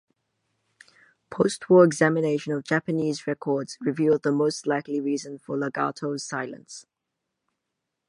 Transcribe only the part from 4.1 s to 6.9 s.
the most likely reason for "Lagarto"'s silence.